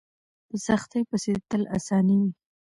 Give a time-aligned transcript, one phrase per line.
[0.49, 2.31] په سختۍ پسې تل اساني وي.